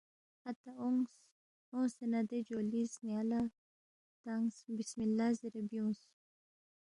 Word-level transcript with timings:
اتا 0.49 0.71
اونگس، 0.83 1.13
اونگسے 1.73 2.05
نہ 2.11 2.21
دے 2.29 2.37
جولی 2.47 2.81
سن٘یا 2.93 3.21
لہ 3.29 3.41
تنگس 4.23 4.57
بِسم 4.75 4.99
اللّہ 5.05 5.29
زیرے 5.39 5.61
بیُونگس 5.69 6.01